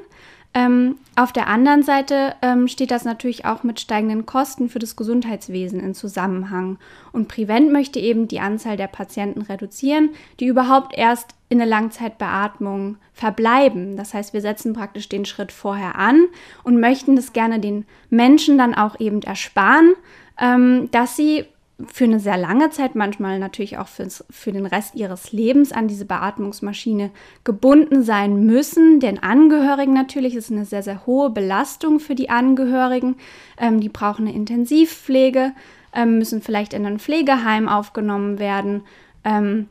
Ähm, 0.55 0.97
auf 1.15 1.33
der 1.33 1.47
anderen 1.47 1.83
Seite 1.83 2.35
ähm, 2.41 2.69
steht 2.69 2.91
das 2.91 3.05
natürlich 3.05 3.45
auch 3.45 3.63
mit 3.65 3.81
steigenden 3.81 4.25
Kosten 4.25 4.69
für 4.69 4.79
das 4.79 4.97
Gesundheitswesen 4.97 5.79
in 5.81 5.95
Zusammenhang. 5.95 6.79
Und 7.13 7.29
Prevent 7.29 7.71
möchte 7.71 8.01
eben 8.01 8.29
die 8.29 8.41
Anzahl 8.41 8.77
der 8.77 8.87
Patienten 8.87 9.43
reduzieren, 9.43 10.11
die 10.41 10.47
überhaupt 10.47 10.97
erst 10.97 11.35
in 11.51 11.61
eine 11.61 11.69
Langzeitbeatmung 11.69 12.97
verbleiben. 13.13 13.97
Das 13.97 14.15
heißt, 14.15 14.33
wir 14.33 14.41
setzen 14.41 14.73
praktisch 14.73 15.09
den 15.09 15.27
Schritt 15.27 15.53
vorher 15.53 15.97
an 15.97 16.27
und 16.65 16.81
möchten 16.81 17.15
das 17.15 17.33
gerne 17.33 17.61
den 17.61 17.85
Menschen 18.11 18.57
dann 18.57 18.75
auch 18.75 18.99
eben 19.01 19.23
ersparen, 19.23 19.95
ähm, 20.41 20.89
dass 20.93 21.17
sie 21.17 21.45
für 21.87 22.05
eine 22.05 22.19
sehr 22.19 22.37
lange 22.37 22.71
Zeit, 22.71 22.97
manchmal 22.97 23.39
natürlich 23.39 23.79
auch 23.79 23.87
fürs, 23.87 24.25
für 24.31 24.51
den 24.51 24.67
Rest 24.67 24.97
ihres 24.97 25.31
Lebens 25.31 25.71
an 25.71 25.87
diese 25.87 26.05
Beatmungsmaschine 26.05 27.11
gebunden 27.45 28.03
sein 28.03 28.45
müssen. 28.47 28.99
Den 28.99 29.23
Angehörigen 29.23 29.93
natürlich 29.93 30.35
ist 30.35 30.51
eine 30.51 30.65
sehr, 30.65 30.83
sehr 30.83 31.07
hohe 31.07 31.31
Belastung 31.31 32.01
für 32.01 32.17
die 32.17 32.31
Angehörigen. 32.31 33.17
Ähm, 33.59 33.81
die 33.81 33.89
brauchen 33.89 34.27
eine 34.27 34.35
Intensivpflege, 34.35 35.53
ähm, 35.95 36.19
müssen 36.19 36.43
vielleicht 36.43 36.75
in 36.75 36.85
ein 36.85 36.99
Pflegeheim 36.99 37.69
aufgenommen 37.69 38.41
werden. 38.41 38.83
Ähm, 39.23 39.69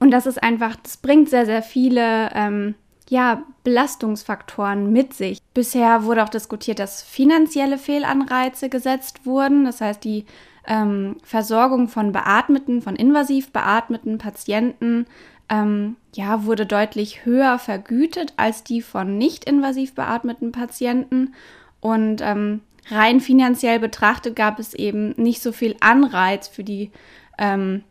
und 0.00 0.10
das 0.10 0.26
ist 0.26 0.42
einfach, 0.42 0.74
das 0.76 0.96
bringt 0.96 1.30
sehr, 1.30 1.46
sehr 1.46 1.62
viele 1.62 2.30
ähm, 2.34 2.74
ja, 3.08 3.44
Belastungsfaktoren 3.62 4.92
mit 4.92 5.14
sich. 5.14 5.38
Bisher 5.54 6.04
wurde 6.04 6.24
auch 6.24 6.28
diskutiert, 6.28 6.80
dass 6.80 7.02
finanzielle 7.02 7.78
Fehlanreize 7.78 8.68
gesetzt 8.68 9.24
wurden. 9.24 9.64
Das 9.64 9.80
heißt, 9.80 10.02
die 10.02 10.26
ähm, 10.68 11.16
Versorgung 11.24 11.88
von 11.88 12.12
beatmeten, 12.12 12.82
von 12.82 12.94
invasiv 12.94 13.50
beatmeten 13.50 14.18
Patienten 14.18 15.06
ähm, 15.48 15.96
ja, 16.14 16.44
wurde 16.44 16.66
deutlich 16.66 17.24
höher 17.24 17.58
vergütet 17.58 18.34
als 18.36 18.64
die 18.64 18.82
von 18.82 19.18
nicht 19.18 19.44
invasiv 19.44 19.94
beatmeten 19.94 20.52
Patienten. 20.52 21.34
Und 21.80 22.20
ähm, 22.20 22.60
rein 22.90 23.20
finanziell 23.20 23.80
betrachtet 23.80 24.36
gab 24.36 24.58
es 24.58 24.74
eben 24.74 25.10
nicht 25.16 25.42
so 25.42 25.52
viel 25.52 25.76
Anreiz 25.80 26.48
für 26.48 26.64
die 26.64 26.90
ähm, 27.38 27.82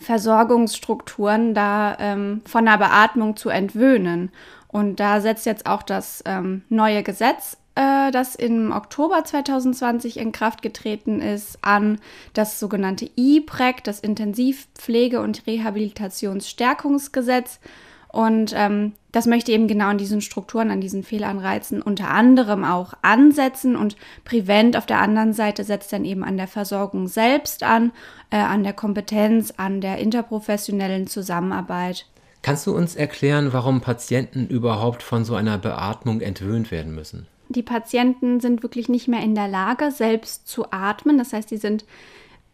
Versorgungsstrukturen 0.00 1.54
da 1.54 1.96
ähm, 1.98 2.42
von 2.46 2.64
der 2.64 2.78
Beatmung 2.78 3.36
zu 3.36 3.48
entwöhnen. 3.48 4.30
Und 4.68 5.00
da 5.00 5.20
setzt 5.20 5.46
jetzt 5.46 5.66
auch 5.66 5.82
das 5.82 6.22
ähm, 6.26 6.62
neue 6.68 7.02
Gesetz 7.02 7.58
äh, 7.76 8.10
das 8.10 8.34
im 8.34 8.72
Oktober 8.72 9.22
2020 9.22 10.16
in 10.16 10.32
Kraft 10.32 10.62
getreten 10.62 11.20
ist, 11.20 11.58
an 11.62 12.00
das 12.32 12.58
sogenannte 12.58 13.08
IPREC, 13.16 13.84
das 13.84 14.02
Intensivpflege- 14.02 15.20
und 15.20 15.46
Rehabilitationsstärkungsgesetz. 15.46 17.60
Und 18.08 18.54
ähm, 18.56 18.94
das 19.12 19.26
möchte 19.26 19.52
eben 19.52 19.68
genau 19.68 19.88
an 19.88 19.98
diesen 19.98 20.22
Strukturen, 20.22 20.70
an 20.70 20.80
diesen 20.80 21.02
Fehlanreizen 21.02 21.82
unter 21.82 22.08
anderem 22.08 22.64
auch 22.64 22.94
ansetzen. 23.02 23.76
Und 23.76 23.96
Prevent 24.24 24.74
auf 24.76 24.86
der 24.86 25.00
anderen 25.00 25.34
Seite 25.34 25.64
setzt 25.64 25.92
dann 25.92 26.06
eben 26.06 26.24
an 26.24 26.38
der 26.38 26.48
Versorgung 26.48 27.08
selbst 27.08 27.62
an, 27.62 27.92
äh, 28.30 28.38
an 28.38 28.62
der 28.62 28.72
Kompetenz, 28.72 29.52
an 29.58 29.82
der 29.82 29.98
interprofessionellen 29.98 31.08
Zusammenarbeit. 31.08 32.06
Kannst 32.40 32.66
du 32.66 32.74
uns 32.74 32.96
erklären, 32.96 33.52
warum 33.52 33.82
Patienten 33.82 34.46
überhaupt 34.46 35.02
von 35.02 35.26
so 35.26 35.34
einer 35.34 35.58
Beatmung 35.58 36.22
entwöhnt 36.22 36.70
werden 36.70 36.94
müssen? 36.94 37.26
Die 37.48 37.62
Patienten 37.62 38.40
sind 38.40 38.62
wirklich 38.62 38.88
nicht 38.88 39.08
mehr 39.08 39.20
in 39.20 39.34
der 39.34 39.48
Lage, 39.48 39.90
selbst 39.90 40.48
zu 40.48 40.70
atmen. 40.70 41.18
Das 41.18 41.32
heißt, 41.32 41.48
sie 41.48 41.56
sind 41.56 41.84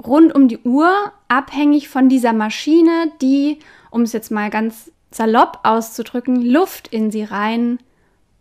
rund 0.05 0.35
um 0.35 0.49
die 0.49 0.59
Uhr 0.59 1.13
abhängig 1.29 1.89
von 1.89 2.09
dieser 2.09 2.33
Maschine, 2.33 3.13
die, 3.21 3.59
um 3.91 4.03
es 4.03 4.13
jetzt 4.13 4.31
mal 4.31 4.51
ganz 4.51 4.91
salopp 5.11 5.61
auszudrücken, 5.63 6.43
Luft 6.43 6.89
in 6.89 7.11
sie 7.11 7.25
rein 7.25 7.79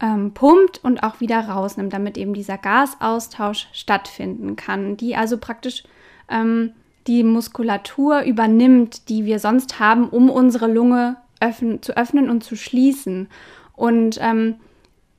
ähm, 0.02 0.34
pumpt 0.34 0.84
und 0.84 1.04
auch 1.04 1.20
wieder 1.20 1.40
rausnimmt, 1.40 1.94
damit 1.94 2.18
eben 2.18 2.34
dieser 2.34 2.58
Gasaustausch 2.58 3.68
stattfinden 3.74 4.56
kann, 4.56 4.98
die 4.98 5.16
also 5.16 5.38
praktisch 5.38 5.84
ähm, 6.30 6.72
die 7.08 7.24
Muskulatur 7.24 8.22
übernimmt, 8.22 9.10
die 9.10 9.26
wir 9.26 9.40
sonst 9.40 9.80
haben, 9.80 10.10
um 10.10 10.30
unsere 10.30 10.72
Lunge 10.72 11.18
öffnen, 11.40 11.82
zu 11.82 11.98
öffnen 11.98 12.30
und 12.30 12.44
zu 12.44 12.56
schließen. 12.56 13.28
Und 13.76 14.18
ähm, 14.22 14.56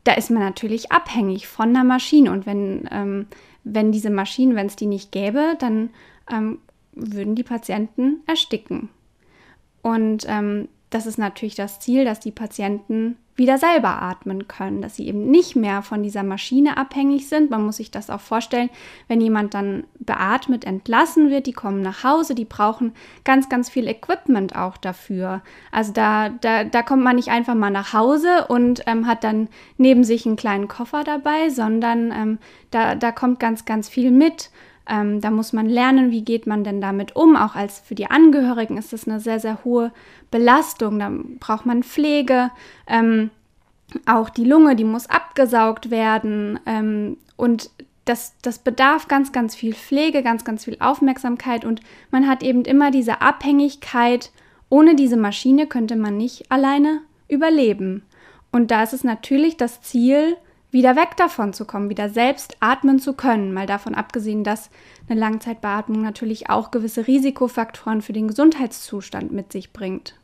da 0.05 0.13
ist 0.13 0.31
man 0.31 0.43
natürlich 0.43 0.91
abhängig 0.93 1.47
von 1.47 1.73
der 1.73 1.85
Maschine. 1.85 2.31
Und 2.33 2.47
wenn, 2.47 2.89
ähm, 2.91 3.27
wenn 3.65 3.93
diese 3.93 4.11
Maschinen, 4.11 4.57
wenn 4.57 4.67
es 4.67 4.77
die 4.77 4.87
nicht 4.87 5.13
gäbe, 5.13 5.57
dann 5.59 5.91
ähm, 6.31 6.59
würden 6.93 7.35
die 7.35 7.45
Patienten 7.45 8.23
ersticken. 8.27 8.89
Und 9.83 10.25
ähm, 10.29 10.69
das 10.91 11.07
ist 11.07 11.19
natürlich 11.19 11.55
das 11.55 11.81
Ziel, 11.81 12.05
dass 12.05 12.21
die 12.21 12.31
Patienten 12.31 13.17
wieder 13.35 13.57
selber 13.57 14.03
atmen 14.03 14.47
können, 14.47 14.83
dass 14.83 14.97
sie 14.97 15.07
eben 15.09 15.31
nicht 15.31 15.57
mehr 15.57 15.83
von 15.83 16.03
dieser 16.03 16.23
Maschine 16.23 16.77
abhängig 16.77 17.29
sind. 17.29 17.51
Man 17.51 17.65
muss 17.65 17.79
sich 17.79 17.91
das 17.91 18.11
auch 18.11 18.21
vorstellen, 18.21 18.69
wenn 19.09 19.21
jemand 19.21 19.55
dann 19.55 19.85
beatmet 19.99 20.65
entlassen 20.65 21.31
wird, 21.31 21.47
die 21.47 21.53
kommen 21.53 21.81
nach 21.81 22.05
Hause, 22.05 22.35
die 22.35 22.45
brauchen 22.45 22.93
ganz, 23.25 23.49
ganz 23.49 23.71
viel 23.71 23.89
Equipment 23.89 24.55
auch 24.55 24.77
dafür. 24.77 25.41
Also 25.71 25.93
da, 25.93 26.29
da, 26.29 26.65
da 26.65 26.83
kommt 26.83 27.03
man 27.03 27.17
nicht 27.17 27.31
einfach 27.31 27.55
mal 27.55 27.71
nach 27.71 27.95
Hause 27.95 28.47
und 28.49 28.83
ähm, 28.87 29.07
hat 29.07 29.25
dann 29.25 29.49
neben 29.79 30.05
sich 30.05 30.27
einen 30.27 30.37
kleinen 30.37 30.69
Koffer 30.69 31.03
dabei, 31.03 31.49
sondern 31.49 32.13
ähm, 32.13 32.39
da, 32.71 32.95
da 32.95 33.13
kommt 33.13 33.41
ganz, 33.41 33.65
ganz 33.65 33.89
viel 33.89 34.11
mit. 34.11 34.51
Ähm, 34.89 35.21
da 35.21 35.31
muss 35.31 35.53
man 35.53 35.69
lernen, 35.69 36.11
wie 36.11 36.25
geht 36.25 36.47
man 36.47 36.65
denn 36.65 36.81
damit 36.81 37.15
um. 37.15 37.37
Auch 37.37 37.55
als 37.55 37.81
für 37.81 37.95
die 37.95 38.11
Angehörigen 38.11 38.77
ist 38.77 38.93
das 38.93 39.07
eine 39.07 39.21
sehr, 39.21 39.41
sehr 39.41 39.65
hohe 39.65 39.93
Belastung. 40.31 40.99
Da 40.99 41.11
braucht 41.39 41.67
man 41.67 41.83
Pflege. 41.83 42.51
Ähm, 42.87 43.31
auch 44.07 44.31
die 44.31 44.45
Lunge, 44.45 44.77
die 44.77 44.85
muss 44.85 45.09
abgesaugt 45.09 45.91
werden. 45.91 46.59
Ähm, 46.67 47.17
und 47.37 47.71
das, 48.05 48.35
das 48.43 48.59
bedarf 48.59 49.07
ganz, 49.09 49.33
ganz 49.33 49.55
viel 49.55 49.75
Pflege, 49.75 50.23
ganz, 50.23 50.45
ganz 50.45 50.65
viel 50.65 50.77
Aufmerksamkeit. 50.81 51.65
Und 51.65 51.81
man 52.11 52.29
hat 52.29 52.43
eben 52.43 52.65
immer 52.65 52.91
diese 52.91 53.21
Abhängigkeit. 53.21 54.33
Ohne 54.69 54.97
diese 54.97 55.17
Maschine 55.17 55.67
könnte 55.67 55.97
man 55.97 56.17
nicht 56.17 56.51
alleine 56.51 57.03
überleben. 57.29 58.03
Und 58.51 58.71
da 58.71 58.83
ist 58.83 58.93
es 58.93 59.05
natürlich 59.05 59.57
das 59.57 59.81
Ziel, 59.81 60.37
wieder 60.73 60.97
weg 60.97 61.17
davon 61.19 61.53
zu 61.53 61.67
kommen, 61.67 61.91
wieder 61.91 62.09
selbst 62.09 62.57
atmen 62.61 62.99
zu 62.99 63.13
können. 63.13 63.53
Mal 63.53 63.67
davon 63.67 63.95
abgesehen, 63.95 64.43
dass 64.43 64.71
eine 65.09 65.21
Langzeitbeatmung 65.21 66.03
natürlich 66.03 66.49
auch 66.51 66.71
gewisse 66.71 67.07
Risikofaktoren 67.07 68.03
für 68.03 68.15
den 68.15 68.27
Gesundheitszustand 68.27 69.31
mit 69.33 69.53
sich 69.53 69.73
bringt. 69.73 70.15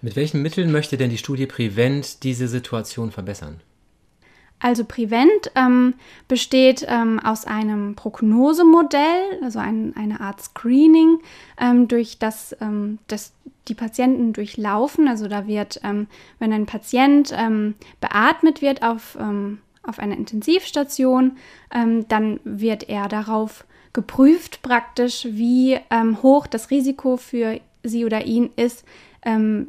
Mit 0.00 0.16
welchen 0.16 0.42
Mitteln 0.42 0.72
möchte 0.72 0.96
denn 0.96 1.10
die 1.10 1.18
Studie 1.18 1.46
Prevent 1.46 2.24
diese 2.24 2.48
Situation 2.48 3.12
verbessern? 3.12 3.60
Also 4.60 4.84
Prevent 4.84 5.52
ähm, 5.54 5.94
besteht 6.26 6.84
ähm, 6.88 7.20
aus 7.20 7.44
einem 7.44 7.94
Prognosemodell, 7.94 9.40
also 9.42 9.60
ein, 9.60 9.94
eine 9.96 10.20
Art 10.20 10.40
Screening, 10.42 11.20
ähm, 11.60 11.86
durch 11.86 12.18
das, 12.18 12.56
ähm, 12.60 12.98
das 13.06 13.32
die 13.68 13.74
Patienten 13.74 14.32
durchlaufen. 14.32 15.06
Also 15.06 15.28
da 15.28 15.46
wird, 15.46 15.80
ähm, 15.84 16.08
wenn 16.38 16.52
ein 16.52 16.66
Patient 16.66 17.32
ähm, 17.36 17.74
beatmet 18.00 18.62
wird 18.62 18.82
auf, 18.82 19.16
auf 19.82 19.98
einer 19.98 20.16
Intensivstation, 20.16 21.36
dann 22.08 22.40
wird 22.44 22.88
er 22.88 23.08
darauf 23.08 23.66
geprüft 23.92 24.62
praktisch, 24.62 25.26
wie 25.30 25.78
hoch 26.22 26.46
das 26.46 26.70
Risiko 26.70 27.18
für 27.18 27.60
sie 27.82 28.04
oder 28.04 28.24
ihn 28.24 28.50
ist, 28.56 28.84
ähm, 29.22 29.68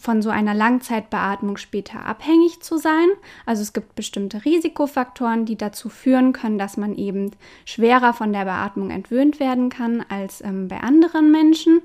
von 0.00 0.22
so 0.22 0.30
einer 0.30 0.54
Langzeitbeatmung 0.54 1.56
später 1.56 2.04
abhängig 2.04 2.60
zu 2.60 2.78
sein. 2.78 3.08
Also 3.46 3.62
es 3.62 3.72
gibt 3.72 3.94
bestimmte 3.94 4.44
Risikofaktoren, 4.44 5.44
die 5.44 5.56
dazu 5.56 5.88
führen 5.88 6.32
können, 6.32 6.58
dass 6.58 6.76
man 6.76 6.96
eben 6.96 7.30
schwerer 7.64 8.12
von 8.12 8.32
der 8.32 8.44
Beatmung 8.44 8.90
entwöhnt 8.90 9.40
werden 9.40 9.70
kann 9.70 10.04
als 10.08 10.40
ähm, 10.40 10.68
bei 10.68 10.80
anderen 10.80 11.30
Menschen. 11.30 11.80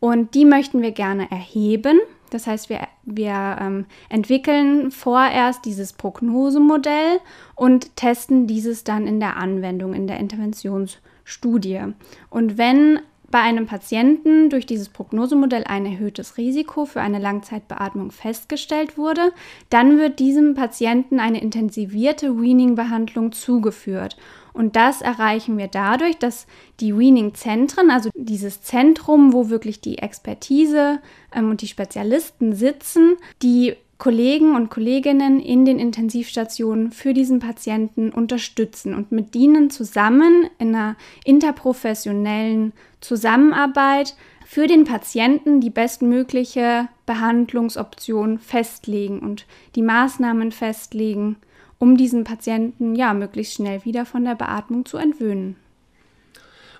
Und 0.00 0.34
die 0.34 0.44
möchten 0.44 0.82
wir 0.82 0.92
gerne 0.92 1.30
erheben. 1.30 1.98
Das 2.30 2.46
heißt, 2.46 2.68
wir, 2.68 2.80
wir 3.04 3.56
ähm, 3.60 3.86
entwickeln 4.08 4.90
vorerst 4.90 5.64
dieses 5.64 5.92
Prognosemodell 5.92 7.20
und 7.54 7.94
testen 7.96 8.46
dieses 8.46 8.84
dann 8.84 9.06
in 9.06 9.20
der 9.20 9.36
Anwendung, 9.36 9.94
in 9.94 10.06
der 10.06 10.18
Interventionsstudie. 10.18 11.94
Und 12.30 12.58
wenn 12.58 13.00
bei 13.30 13.40
einem 13.40 13.66
Patienten 13.66 14.50
durch 14.50 14.66
dieses 14.66 14.88
Prognosemodell 14.88 15.64
ein 15.64 15.86
erhöhtes 15.86 16.36
Risiko 16.36 16.84
für 16.84 17.00
eine 17.00 17.18
Langzeitbeatmung 17.18 18.10
festgestellt 18.10 18.96
wurde, 18.96 19.32
dann 19.70 19.98
wird 19.98 20.18
diesem 20.18 20.54
Patienten 20.54 21.20
eine 21.20 21.40
intensivierte 21.40 22.40
Weaning-Behandlung 22.40 23.32
zugeführt. 23.32 24.16
Und 24.52 24.76
das 24.76 25.02
erreichen 25.02 25.58
wir 25.58 25.66
dadurch, 25.66 26.16
dass 26.16 26.46
die 26.78 26.96
Weaning-Zentren, 26.96 27.90
also 27.90 28.10
dieses 28.14 28.62
Zentrum, 28.62 29.32
wo 29.32 29.50
wirklich 29.50 29.80
die 29.80 29.98
Expertise 29.98 31.00
ähm, 31.34 31.50
und 31.50 31.60
die 31.60 31.66
Spezialisten 31.66 32.54
sitzen, 32.54 33.16
die 33.42 33.74
Kollegen 34.04 34.54
und 34.54 34.68
Kolleginnen 34.68 35.40
in 35.40 35.64
den 35.64 35.78
Intensivstationen 35.78 36.92
für 36.92 37.14
diesen 37.14 37.38
Patienten 37.38 38.10
unterstützen 38.10 38.92
und 38.92 39.12
mit 39.12 39.34
ihnen 39.34 39.70
zusammen 39.70 40.46
in 40.58 40.74
einer 40.74 40.96
interprofessionellen 41.24 42.74
Zusammenarbeit 43.00 44.14
für 44.44 44.66
den 44.66 44.84
Patienten 44.84 45.62
die 45.62 45.70
bestmögliche 45.70 46.90
Behandlungsoption 47.06 48.38
festlegen 48.40 49.20
und 49.20 49.46
die 49.74 49.80
Maßnahmen 49.80 50.52
festlegen, 50.52 51.36
um 51.78 51.96
diesen 51.96 52.24
Patienten 52.24 52.96
ja 52.96 53.14
möglichst 53.14 53.54
schnell 53.54 53.86
wieder 53.86 54.04
von 54.04 54.26
der 54.26 54.34
Beatmung 54.34 54.84
zu 54.84 54.98
entwöhnen. 54.98 55.56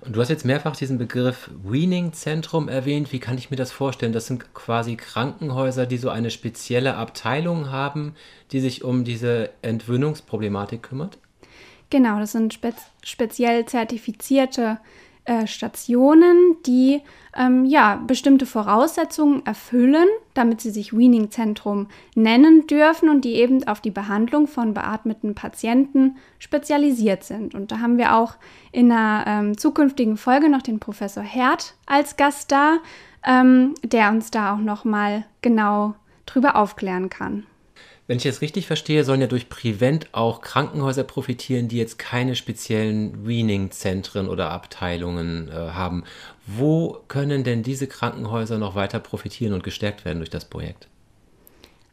Und 0.05 0.17
du 0.17 0.21
hast 0.21 0.29
jetzt 0.29 0.45
mehrfach 0.45 0.77
diesen 0.77 0.99
Begriff 0.99 1.51
Weaning-Zentrum 1.65 2.69
erwähnt. 2.69 3.13
Wie 3.13 3.21
kann 3.21 3.39
ich 3.39 3.51
mir 3.51 3.57
das 3.57 3.73
vorstellen? 3.73 4.13
Das 4.13 4.27
sind 4.27 4.53
quasi 4.53 4.97
Krankenhäuser, 4.97 5.87
die 5.87 5.97
so 5.97 6.11
eine 6.11 6.31
spezielle 6.31 6.97
Abteilung 6.97 7.71
haben, 7.71 8.15
die 8.53 8.61
sich 8.61 8.85
um 8.85 9.05
diese 9.05 9.51
Entwöhnungsproblematik 9.63 10.83
kümmert? 10.83 11.19
Genau, 11.89 12.19
das 12.19 12.33
sind 12.33 12.53
spe 12.53 12.75
speziell 13.03 13.65
zertifizierte 13.67 14.79
äh, 15.27 15.47
Stationen, 15.47 16.57
die 16.67 17.01
ähm, 17.35 17.65
ja 17.65 17.97
bestimmte 18.07 18.45
Voraussetzungen 18.45 19.45
erfüllen, 19.47 20.07
damit 20.35 20.61
sie 20.61 20.71
sich 20.71 20.97
Weaning-Zentrum 20.97 21.89
nennen 22.15 22.67
dürfen 22.67 23.09
und 23.09 23.25
die 23.25 23.35
eben 23.37 23.67
auf 23.67 23.81
die 23.81 23.91
Behandlung 23.91 24.47
von 24.47 24.75
beatmeten 24.75 25.35
Patienten 25.35 26.17
spezialisiert 26.39 27.25
sind. 27.25 27.55
Und 27.55 27.73
da 27.73 27.79
haben 27.79 27.97
wir 27.97 28.15
auch 28.15 28.35
in 28.71 28.93
einer 28.93 29.25
ähm, 29.27 29.57
zukünftigen 29.57 30.19
Folge 30.19 30.51
noch 30.51 30.63
den 30.63 30.79
Professor 30.79 31.23
Herd 31.23 31.75
als 31.87 32.17
Gast 32.17 32.53
da, 32.53 32.79
ähm, 33.25 33.75
der 33.83 34.11
uns 34.11 34.31
da 34.31 34.55
auch 34.55 34.59
noch 34.61 34.85
mal 34.85 35.25
genau 35.41 35.95
drüber 36.27 36.57
aufklären 36.57 37.09
kann. 37.09 37.47
Wenn 38.07 38.19
ich 38.19 38.25
jetzt 38.25 38.43
richtig 38.43 38.67
verstehe, 38.67 39.03
sollen 39.03 39.23
ja 39.23 39.27
durch 39.27 39.49
Prevent 39.49 40.09
auch 40.13 40.43
Krankenhäuser 40.43 41.05
profitieren, 41.05 41.69
die 41.69 41.79
jetzt 41.79 41.99
keine 41.99 42.37
speziellen 42.37 43.27
Weaning-Zentren 43.27 44.29
oder 44.29 44.51
Abteilungen 44.51 45.49
äh, 45.49 45.53
haben. 45.53 46.05
Wo 46.47 46.99
können 47.09 47.45
denn 47.45 47.63
diese 47.63 47.87
Krankenhäuser 47.87 48.59
noch 48.59 48.75
weiter 48.75 49.01
profitieren 49.01 49.55
und 49.55 49.65
gestärkt 49.65 50.05
werden 50.05 50.19
durch 50.19 50.29
das 50.29 50.45
Projekt? 50.45 50.89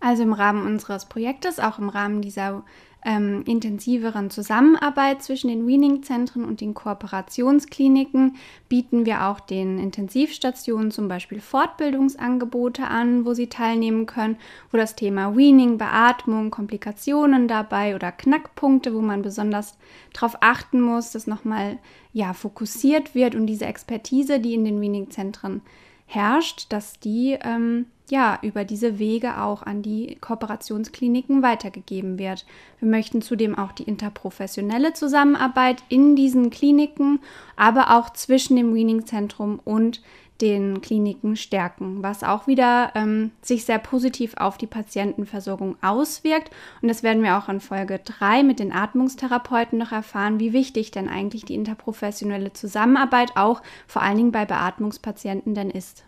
Also 0.01 0.23
im 0.23 0.33
Rahmen 0.33 0.65
unseres 0.65 1.05
Projektes, 1.05 1.59
auch 1.59 1.79
im 1.79 1.87
Rahmen 1.87 2.21
dieser 2.21 2.63
ähm, 3.03 3.43
intensiveren 3.47 4.29
Zusammenarbeit 4.29 5.23
zwischen 5.23 5.47
den 5.47 5.65
Weaning-Zentren 5.65 6.45
und 6.45 6.61
den 6.61 6.73
Kooperationskliniken 6.73 8.35
bieten 8.69 9.05
wir 9.05 9.25
auch 9.25 9.39
den 9.39 9.79
Intensivstationen 9.79 10.91
zum 10.91 11.07
Beispiel 11.07 11.41
Fortbildungsangebote 11.41 12.87
an, 12.87 13.25
wo 13.25 13.33
sie 13.33 13.47
teilnehmen 13.47 14.05
können, 14.05 14.37
wo 14.71 14.77
das 14.77 14.95
Thema 14.95 15.35
Weaning, 15.35 15.77
Beatmung, 15.77 16.51
Komplikationen 16.51 17.47
dabei 17.47 17.95
oder 17.95 18.11
Knackpunkte, 18.11 18.93
wo 18.93 19.01
man 19.01 19.21
besonders 19.21 19.77
darauf 20.13 20.37
achten 20.41 20.79
muss, 20.79 21.11
dass 21.11 21.25
nochmal 21.25 21.79
ja, 22.13 22.33
fokussiert 22.33 23.15
wird 23.15 23.35
und 23.35 23.47
diese 23.47 23.65
Expertise, 23.65 24.39
die 24.39 24.53
in 24.53 24.65
den 24.65 24.79
Weaning-Zentren 24.79 25.61
herrscht, 26.05 26.67
dass 26.69 26.99
die 26.99 27.37
ähm, 27.41 27.85
ja 28.11 28.37
über 28.43 28.63
diese 28.63 28.99
Wege 28.99 29.41
auch 29.41 29.63
an 29.63 29.81
die 29.81 30.17
Kooperationskliniken 30.21 31.41
weitergegeben 31.41 32.19
wird. 32.19 32.45
Wir 32.79 32.87
möchten 32.87 33.21
zudem 33.21 33.57
auch 33.57 33.71
die 33.71 33.83
interprofessionelle 33.83 34.93
Zusammenarbeit 34.93 35.83
in 35.89 36.15
diesen 36.15 36.51
Kliniken, 36.51 37.19
aber 37.55 37.97
auch 37.97 38.11
zwischen 38.11 38.55
dem 38.55 38.75
Weaning-Zentrum 38.75 39.59
und 39.63 40.01
den 40.41 40.81
Kliniken 40.81 41.35
stärken, 41.35 42.01
was 42.01 42.23
auch 42.23 42.47
wieder 42.47 42.91
ähm, 42.95 43.31
sich 43.41 43.63
sehr 43.63 43.77
positiv 43.77 44.33
auf 44.37 44.57
die 44.57 44.67
Patientenversorgung 44.67 45.75
auswirkt. 45.81 46.49
Und 46.81 46.87
das 46.87 47.03
werden 47.03 47.23
wir 47.23 47.37
auch 47.37 47.47
in 47.47 47.59
Folge 47.59 47.99
3 48.03 48.43
mit 48.43 48.59
den 48.59 48.71
Atmungstherapeuten 48.71 49.77
noch 49.77 49.91
erfahren, 49.91 50.39
wie 50.39 50.53
wichtig 50.53 50.91
denn 50.91 51.07
eigentlich 51.07 51.45
die 51.45 51.55
interprofessionelle 51.55 52.53
Zusammenarbeit 52.53 53.37
auch 53.37 53.61
vor 53.87 54.01
allen 54.01 54.17
Dingen 54.17 54.31
bei 54.31 54.45
Beatmungspatienten 54.45 55.53
denn 55.53 55.69
ist. 55.69 56.03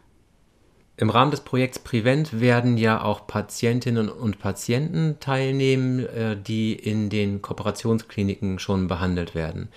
Im 0.96 1.10
Rahmen 1.10 1.32
des 1.32 1.42
Projekts 1.42 1.80
Prevent 1.80 2.40
werden 2.40 2.78
ja 2.78 3.02
auch 3.04 3.26
Patientinnen 3.26 4.10
und 4.10 4.38
Patienten 4.38 5.18
teilnehmen, 5.20 6.06
äh, 6.06 6.38
die 6.38 6.74
in 6.74 7.10
den 7.10 7.42
Kooperationskliniken 7.42 8.60
schon 8.60 8.88
behandelt 8.88 9.34
werden. 9.34 9.70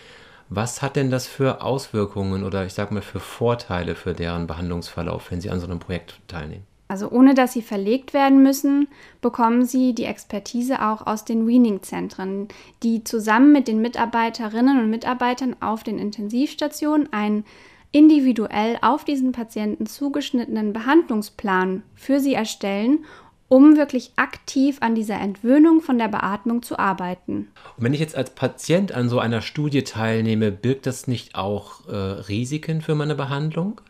Was 0.50 0.83
hat 0.83 0.94
denn 0.94 1.11
das 1.11 1.26
für 1.26 1.62
Auswirkungen 1.62 2.44
oder 2.44 2.66
ich 2.66 2.74
sage 2.74 2.92
mal 2.92 3.02
für 3.02 3.18
Vorteile 3.18 3.94
für 3.94 4.12
deren 4.12 4.46
Behandlungsverlauf, 4.46 5.31
wenn 5.31 5.40
sie 5.40 5.50
an 5.50 5.59
so 5.59 5.66
einem 5.66 5.81
Projekt 5.81 6.20
teilnehmen? 6.29 6.64
Also 6.88 7.11
ohne 7.11 7.35
dass 7.35 7.55
sie 7.55 7.62
verlegt 7.62 8.14
werden 8.14 8.42
müssen, 8.42 8.87
bekommen 9.20 9.64
sie 9.64 9.92
die 9.92 10.05
Expertise 10.05 10.83
auch 10.83 11.05
aus 11.05 11.24
den 11.24 11.48
Weaning-Zentren, 11.48 12.46
die 12.85 13.02
zusammen 13.02 13.52
mit 13.52 13.66
den 13.66 13.81
Mitarbeiterinnen 13.81 14.79
und 14.79 14.90
Mitarbeitern 14.90 15.57
auf 15.61 15.83
den 15.83 15.98
Intensivstationen 15.98 17.12
ein 17.12 17.44
individuell 17.92 18.79
auf 18.83 19.05
diesen 19.05 19.33
Patienten 19.33 19.87
zugeschnittenen 19.87 20.72
Behandlungsplan 20.72 21.83
für 21.94 22.20
sie 22.20 22.35
erstellen, 22.35 23.05
um 23.49 23.77
wirklich 23.77 24.12
aktiv 24.16 24.79
an 24.81 24.94
dieser 24.94 25.20
Entwöhnung 25.20 25.81
von 25.81 25.99
der 25.99 26.09
Beatmung 26.09 26.62
zu 26.62 26.79
arbeiten. 26.79 27.49
Und 27.77 27.85
wenn 27.85 27.94
ich 27.94 28.01
jetzt 28.01 28.16
als 28.16 28.31
Patient 28.31 28.92
an 28.92 29.09
so 29.09 29.18
einer 29.18 29.40
Studie 29.40 29.85
teilnehme, 29.85 30.51
birgt 30.51 30.87
das 30.87 31.07
nicht 31.07 31.37
auch 31.37 31.87
äh, 31.87 31.94
Risiken 31.94 32.81
für 32.81 32.94
meine 32.94 33.14
Behandlung? 33.14 33.81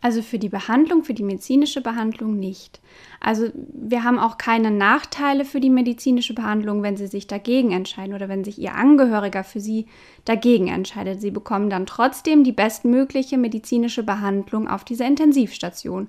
Also 0.00 0.22
für 0.22 0.38
die 0.38 0.48
Behandlung, 0.48 1.02
für 1.02 1.14
die 1.14 1.24
medizinische 1.24 1.80
Behandlung 1.80 2.38
nicht. 2.38 2.80
Also 3.18 3.48
wir 3.54 4.04
haben 4.04 4.20
auch 4.20 4.38
keine 4.38 4.70
Nachteile 4.70 5.44
für 5.44 5.58
die 5.58 5.70
medizinische 5.70 6.34
Behandlung, 6.34 6.84
wenn 6.84 6.96
Sie 6.96 7.08
sich 7.08 7.26
dagegen 7.26 7.72
entscheiden 7.72 8.14
oder 8.14 8.28
wenn 8.28 8.44
sich 8.44 8.60
Ihr 8.60 8.74
Angehöriger 8.74 9.42
für 9.42 9.58
Sie 9.58 9.86
dagegen 10.24 10.68
entscheidet. 10.68 11.20
Sie 11.20 11.32
bekommen 11.32 11.68
dann 11.68 11.84
trotzdem 11.84 12.44
die 12.44 12.52
bestmögliche 12.52 13.38
medizinische 13.38 14.04
Behandlung 14.04 14.68
auf 14.68 14.84
dieser 14.84 15.06
Intensivstation. 15.06 16.06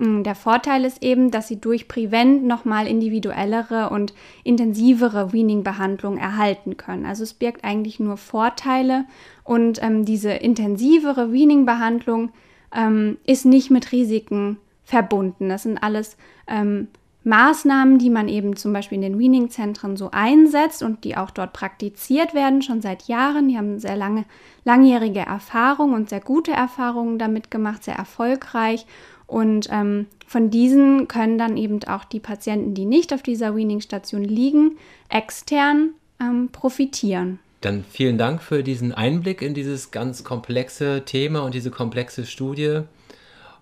Mm, 0.00 0.24
der 0.24 0.34
Vorteil 0.34 0.84
ist 0.84 1.04
eben, 1.04 1.30
dass 1.30 1.46
Sie 1.46 1.60
durch 1.60 1.86
Prevent 1.86 2.44
nochmal 2.44 2.88
individuellere 2.88 3.90
und 3.90 4.12
intensivere 4.42 5.32
Weaning-Behandlung 5.32 6.18
erhalten 6.18 6.76
können. 6.76 7.06
Also 7.06 7.22
es 7.22 7.34
birgt 7.34 7.62
eigentlich 7.62 8.00
nur 8.00 8.16
Vorteile 8.16 9.04
und 9.44 9.80
ähm, 9.82 10.04
diese 10.04 10.32
intensivere 10.32 11.32
Weaning-Behandlung 11.32 12.30
ähm, 12.74 13.18
ist 13.24 13.46
nicht 13.46 13.70
mit 13.70 13.92
Risiken 13.92 14.58
verbunden. 14.84 15.48
Das 15.48 15.64
sind 15.64 15.78
alles 15.78 16.16
ähm, 16.46 16.88
Maßnahmen, 17.24 17.98
die 17.98 18.10
man 18.10 18.28
eben 18.28 18.56
zum 18.56 18.72
Beispiel 18.72 18.96
in 18.96 19.02
den 19.02 19.18
Weaning-Zentren 19.18 19.96
so 19.96 20.10
einsetzt 20.10 20.82
und 20.82 21.04
die 21.04 21.16
auch 21.16 21.30
dort 21.30 21.52
praktiziert 21.52 22.34
werden, 22.34 22.62
schon 22.62 22.80
seit 22.80 23.08
Jahren. 23.08 23.48
Die 23.48 23.58
haben 23.58 23.78
sehr 23.78 23.96
lange, 23.96 24.24
langjährige 24.64 25.20
Erfahrung 25.20 25.92
und 25.92 26.08
sehr 26.08 26.20
gute 26.20 26.52
Erfahrungen 26.52 27.18
damit 27.18 27.50
gemacht, 27.50 27.84
sehr 27.84 27.96
erfolgreich. 27.96 28.86
Und 29.26 29.68
ähm, 29.70 30.06
von 30.26 30.50
diesen 30.50 31.08
können 31.08 31.38
dann 31.38 31.56
eben 31.56 31.84
auch 31.84 32.04
die 32.04 32.20
Patienten, 32.20 32.74
die 32.74 32.86
nicht 32.86 33.12
auf 33.12 33.22
dieser 33.22 33.54
Weaning-Station 33.54 34.24
liegen, 34.24 34.78
extern 35.08 35.90
ähm, 36.20 36.48
profitieren. 36.50 37.38
Dann 37.60 37.84
vielen 37.84 38.16
Dank 38.16 38.42
für 38.42 38.62
diesen 38.62 38.92
Einblick 38.92 39.42
in 39.42 39.54
dieses 39.54 39.90
ganz 39.90 40.24
komplexe 40.24 41.04
Thema 41.04 41.40
und 41.40 41.54
diese 41.54 41.70
komplexe 41.70 42.24
Studie. 42.24 42.82